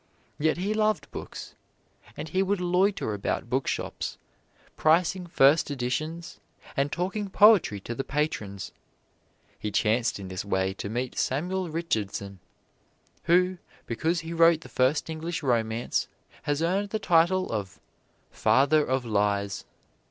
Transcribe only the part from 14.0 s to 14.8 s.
he wrote the